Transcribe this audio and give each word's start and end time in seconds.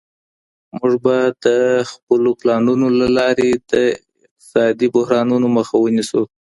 موږ 0.77 0.93
به 1.03 1.17
د 1.45 1.47
خپلو 1.91 2.29
پلانونو 2.39 2.87
له 2.99 3.07
لاري 3.17 3.51
د 3.71 3.73
اقتصادي 4.25 4.87
بحرانونو 4.95 5.47
مخه 5.57 5.75
ونيسو. 5.79 6.21